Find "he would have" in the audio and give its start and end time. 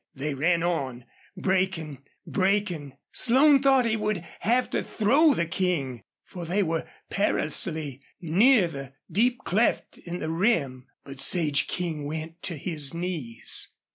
3.85-4.67